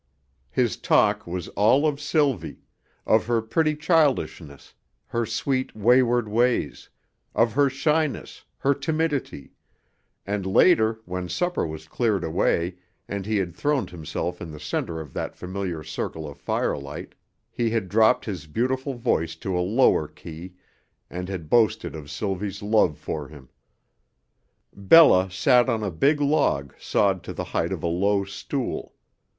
His 0.49 0.77
talk 0.77 1.27
was 1.27 1.47
all 1.49 1.85
of 1.85 2.01
Sylvie, 2.01 2.61
of 3.05 3.27
her 3.27 3.39
pretty 3.39 3.75
childishness, 3.75 4.73
her 5.05 5.27
sweet, 5.27 5.75
wayward 5.75 6.27
ways, 6.27 6.89
of 7.35 7.53
her 7.53 7.69
shyness, 7.69 8.43
her 8.57 8.73
timidity; 8.73 9.51
and 10.25 10.43
later, 10.43 10.99
when 11.05 11.29
supper 11.29 11.67
was 11.67 11.87
cleared 11.87 12.23
away 12.23 12.77
and 13.07 13.27
he 13.27 13.37
had 13.37 13.53
throned 13.53 13.91
himself 13.91 14.41
in 14.41 14.49
the 14.49 14.59
center 14.59 14.99
of 14.99 15.13
that 15.13 15.35
familiar 15.35 15.83
circle 15.83 16.27
of 16.27 16.39
firelight, 16.39 17.13
he 17.51 17.69
had 17.69 17.87
dropped 17.87 18.25
his 18.25 18.47
beautiful 18.47 18.95
voice 18.95 19.35
to 19.35 19.55
a 19.55 19.61
lower 19.61 20.07
key 20.07 20.55
and 21.11 21.29
had 21.29 21.47
boasted 21.47 21.93
of 21.93 22.09
Sylvie's 22.09 22.63
love 22.63 22.97
for 22.97 23.27
him. 23.27 23.49
Bella 24.75 25.29
sat 25.29 25.69
on 25.69 25.83
a 25.83 25.91
big 25.91 26.19
log 26.19 26.73
sawed 26.79 27.21
to 27.25 27.33
the 27.33 27.43
height 27.53 27.71
of 27.71 27.83
a 27.83 27.85
low 27.87 28.23
stool. 28.23 28.95